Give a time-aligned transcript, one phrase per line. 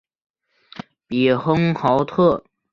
[1.05, 2.43] 比亨豪特。